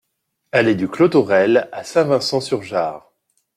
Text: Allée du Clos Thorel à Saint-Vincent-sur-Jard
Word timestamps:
Allée 0.51 0.73
du 0.73 0.87
Clos 0.87 1.09
Thorel 1.09 1.69
à 1.71 1.83
Saint-Vincent-sur-Jard 1.83 3.11